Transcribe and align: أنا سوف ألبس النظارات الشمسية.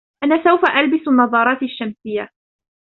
أنا 0.23 0.43
سوف 0.43 0.61
ألبس 0.69 1.07
النظارات 1.07 1.63
الشمسية. 1.63 2.29